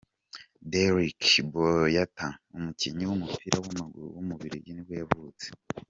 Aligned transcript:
Dedryck 0.71 1.23
Boyata, 1.51 2.27
umukinnyi 2.55 3.03
w’umupira 3.05 3.55
w’amaguru 3.63 4.05
w’umubiligi 4.15 4.69
nibwo 4.73 4.93
yavutse. 5.01 5.45